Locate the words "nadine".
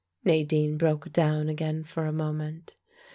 0.25-0.79